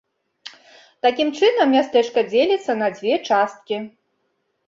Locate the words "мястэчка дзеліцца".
1.75-2.71